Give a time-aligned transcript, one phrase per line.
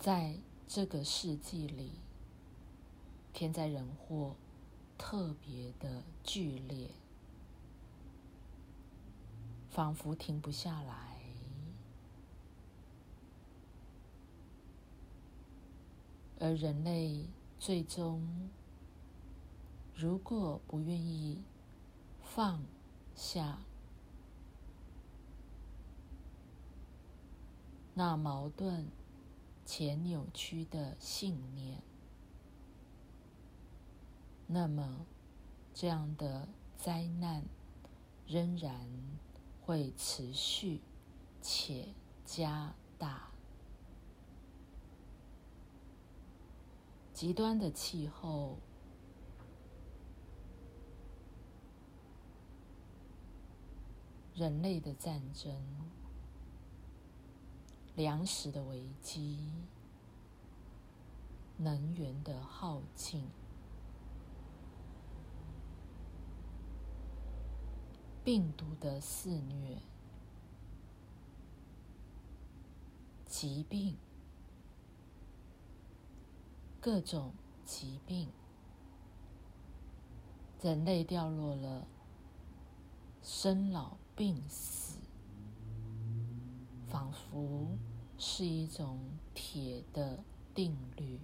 [0.00, 1.90] 在这个世纪里，
[3.34, 4.34] 天灾人祸
[4.96, 6.88] 特别的剧烈，
[9.68, 11.20] 仿佛停不下来。
[16.38, 17.26] 而人类
[17.58, 18.48] 最终，
[19.94, 21.42] 如果不愿意
[22.22, 22.62] 放
[23.14, 23.58] 下
[27.92, 28.86] 那矛盾
[29.72, 31.80] 且扭曲的信念，
[34.48, 35.06] 那么
[35.72, 37.44] 这样的灾难
[38.26, 38.84] 仍然
[39.60, 40.80] 会持续
[41.40, 41.94] 且
[42.24, 43.30] 加大。
[47.14, 48.58] 极端的气候，
[54.34, 55.54] 人类的战争，
[58.00, 59.52] 粮食的危机，
[61.58, 63.28] 能源的耗尽，
[68.24, 69.82] 病毒的肆虐，
[73.26, 73.98] 疾病。
[76.80, 77.34] 各种
[77.66, 78.30] 疾病，
[80.62, 81.86] 人类掉落了
[83.20, 84.96] 生老病死，
[86.88, 87.76] 仿佛
[88.20, 89.00] 是一种
[89.34, 90.22] 铁的
[90.54, 91.18] 定律。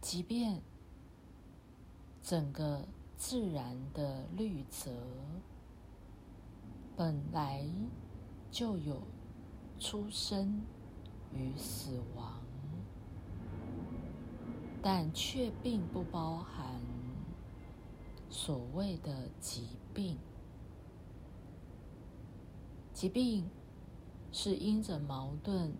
[0.00, 0.62] 即便
[2.22, 4.90] 整个自然的律则
[6.96, 7.68] 本来
[8.50, 9.02] 就有。
[9.76, 10.62] 出生
[11.34, 12.40] 与死亡，
[14.80, 16.80] 但却并不包含
[18.30, 20.16] 所谓的疾病。
[22.94, 23.50] 疾病
[24.30, 25.74] 是因着矛盾、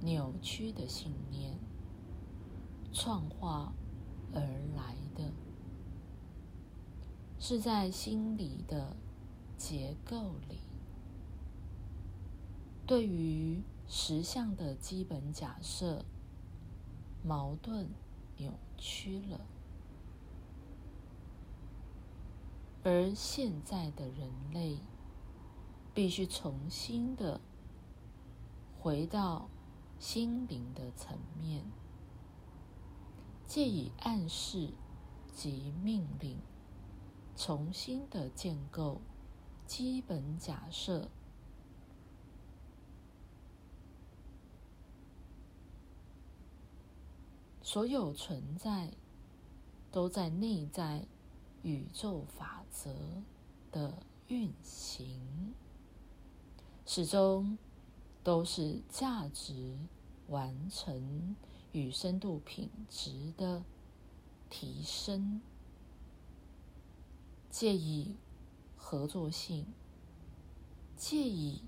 [0.00, 1.58] 扭曲的信念
[2.90, 3.72] 创化
[4.32, 4.40] 而
[4.74, 5.30] 来的，
[7.38, 8.96] 是在心理的
[9.58, 10.58] 结构里。
[12.86, 16.02] 对于实相的基本假设，
[17.22, 17.88] 矛盾
[18.38, 19.40] 扭曲了，
[22.82, 24.78] 而现在的人类
[25.94, 27.40] 必须重新的
[28.80, 29.48] 回到
[29.98, 31.64] 心灵的层面，
[33.46, 34.70] 借以暗示
[35.34, 36.38] 及命令，
[37.36, 39.00] 重新的建构
[39.66, 41.08] 基本假设。
[47.62, 48.92] 所有存在
[49.90, 51.06] 都在内在
[51.62, 52.94] 宇宙法则
[53.70, 55.54] 的运行，
[56.84, 57.56] 始终
[58.24, 59.78] 都是价值
[60.28, 61.36] 完成
[61.72, 63.62] 与深度品质的
[64.50, 65.40] 提升，
[67.48, 68.16] 借以
[68.76, 69.66] 合作性，
[70.96, 71.62] 借以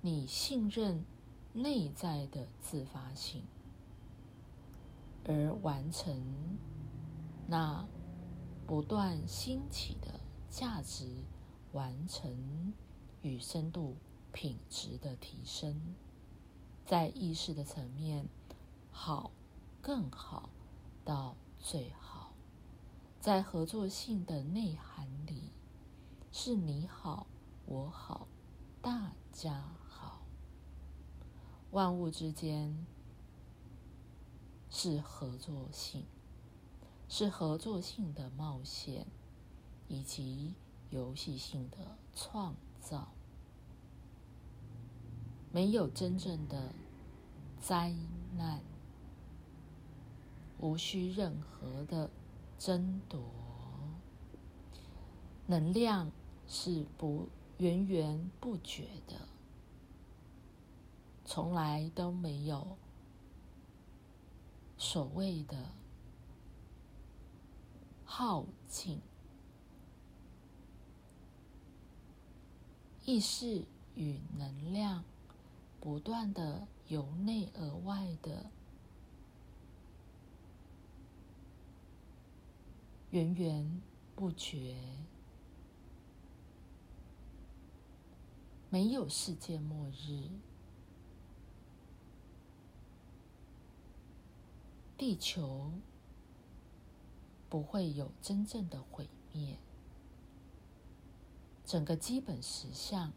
[0.00, 1.04] 你信任
[1.52, 3.42] 内在的自发性。
[5.26, 6.58] 而完成
[7.46, 7.86] 那
[8.66, 11.08] 不断兴起的价值，
[11.72, 12.72] 完成
[13.22, 13.96] 与深度
[14.34, 15.94] 品质的提升，
[16.84, 18.28] 在意识的层面，
[18.90, 19.30] 好
[19.80, 20.50] 更好
[21.04, 22.32] 到最好，
[23.20, 25.52] 在合作性的内涵里，
[26.32, 27.28] 是你好
[27.64, 28.26] 我好
[28.82, 30.22] 大家好，
[31.70, 32.84] 万物之间。
[34.76, 36.04] 是合作性，
[37.08, 39.06] 是合作性的冒险，
[39.86, 40.54] 以及
[40.90, 43.13] 游戏性的创造。
[45.54, 46.74] 没有真正的
[47.60, 47.94] 灾
[48.36, 48.60] 难，
[50.58, 52.10] 无需任何的
[52.58, 53.22] 争夺。
[55.46, 56.10] 能量
[56.48, 57.28] 是不
[57.58, 59.28] 源源不绝的，
[61.24, 62.76] 从来都没有。
[64.76, 65.70] 所谓的
[68.04, 69.00] 耗尽，
[73.04, 73.64] 意识
[73.94, 75.04] 与能量
[75.84, 78.50] 不断的由内而外的
[83.10, 83.82] 源源
[84.16, 84.74] 不绝，
[88.70, 90.30] 没有世界末日。
[94.96, 95.70] 地球
[97.50, 99.58] 不会有真正的毁灭，
[101.66, 103.12] 整个基本实相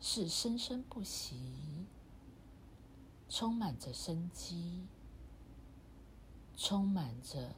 [0.00, 1.86] 是生生不息，
[3.28, 4.86] 充满着生机，
[6.56, 7.54] 充满着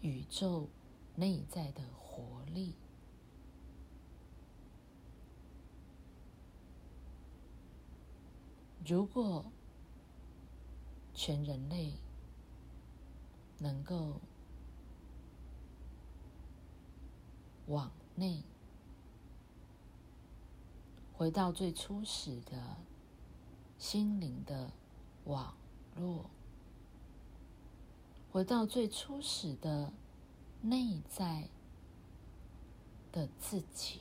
[0.00, 0.68] 宇宙
[1.14, 2.74] 内在的活力。
[8.86, 9.44] 如果
[11.14, 11.92] 全人类
[13.58, 14.20] 能够
[17.66, 18.42] 往内
[21.20, 22.78] 回到最初始的
[23.76, 24.70] 心灵的
[25.24, 25.54] 网
[25.94, 26.30] 络，
[28.32, 29.92] 回到最初始的
[30.62, 31.50] 内在
[33.12, 34.00] 的自己，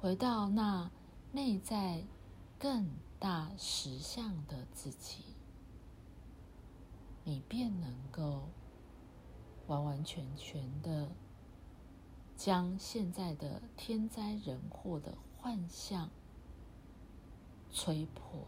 [0.00, 0.88] 回到那
[1.32, 2.04] 内在。
[2.56, 2.88] 更
[3.18, 5.24] 大实相的自己，
[7.24, 8.48] 你便能够
[9.66, 11.10] 完完全全的
[12.36, 16.10] 将现在的天灾人祸的幻象
[17.72, 18.46] 吹破。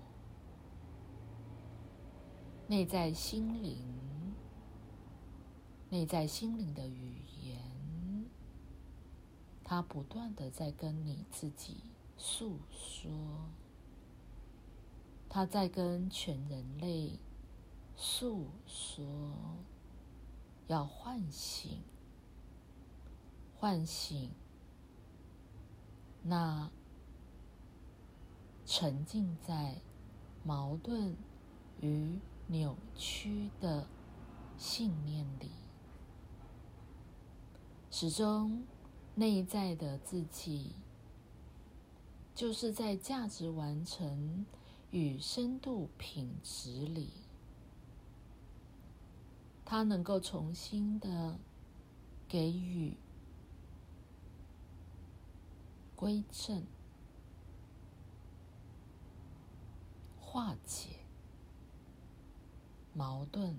[2.69, 4.35] 内在心灵，
[5.89, 8.27] 内在心灵的语言，
[9.63, 11.77] 它不断的在跟你自己
[12.17, 13.11] 诉说。
[15.29, 17.19] 他在跟全人类
[17.95, 19.05] 诉说，
[20.67, 21.83] 要唤醒、
[23.59, 24.31] 唤醒
[26.23, 26.71] 那
[28.65, 29.81] 沉浸在
[30.45, 31.17] 矛盾
[31.81, 33.87] 与扭曲的
[34.57, 35.51] 信念里，
[37.91, 38.65] 始终
[39.15, 40.73] 内在的自己，
[42.35, 44.47] 就是在价值完成。
[44.93, 47.11] 与深度品质里，
[49.65, 51.39] 他能够重新的
[52.29, 52.97] 给予
[55.97, 56.65] 归正、
[60.21, 61.01] 化解
[62.95, 63.59] 矛盾、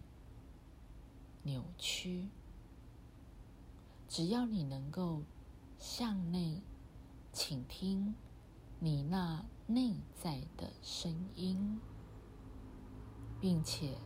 [1.44, 2.30] 扭曲。
[4.08, 5.24] 只要你能够
[5.78, 6.62] 向内
[7.34, 8.16] 倾听。
[8.80, 11.82] 你那内在的声音，
[13.42, 13.98] 并且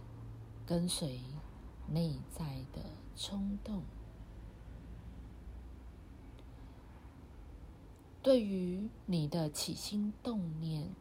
[0.66, 1.20] 跟随
[1.90, 2.82] 内在的
[3.14, 3.84] 冲动，
[8.24, 10.94] 对于你的起心动念，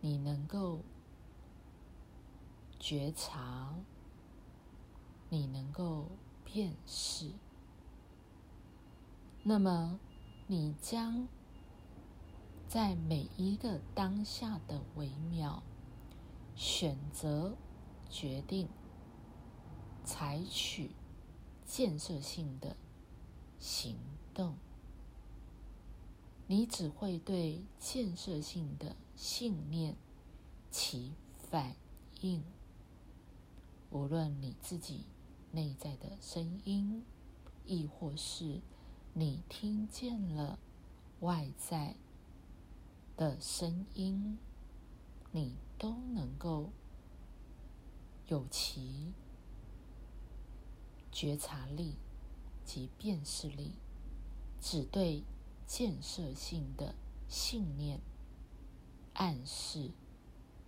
[0.00, 0.80] 你能够
[2.78, 3.74] 觉察，
[5.28, 6.06] 你能够
[6.44, 7.30] 辨识，
[9.42, 9.98] 那么
[10.46, 11.26] 你将。
[12.68, 15.62] 在每一个当下的微妙，
[16.54, 17.54] 选择、
[18.08, 18.66] 决定、
[20.04, 20.92] 采取
[21.66, 22.74] 建设性的
[23.58, 23.98] 行
[24.32, 24.54] 动，
[26.46, 29.96] 你只会对建设性的信念
[30.70, 31.74] 起反
[32.20, 32.42] 应。
[33.90, 35.04] 无论你自己
[35.50, 37.04] 内在的声音，
[37.66, 38.60] 亦或是
[39.14, 40.58] 你听见了
[41.20, 41.96] 外在。
[43.14, 44.38] 的声音，
[45.32, 46.70] 你都能够
[48.26, 49.12] 有其
[51.12, 51.94] 觉察力
[52.64, 53.72] 及辨识力，
[54.60, 55.22] 只对
[55.74, 56.94] 建设性的
[57.28, 57.98] 信念、
[59.14, 59.90] 暗示、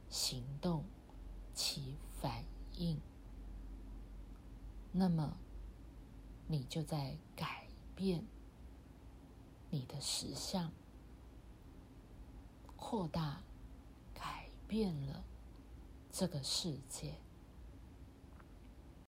[0.09, 0.83] 行动
[1.53, 2.43] 起反
[2.79, 2.99] 应，
[4.93, 5.37] 那么
[6.49, 8.25] 你就在改变
[9.69, 10.73] 你的实相。
[12.75, 13.43] 扩大，
[14.15, 15.23] 改变了
[16.11, 17.13] 这个世界。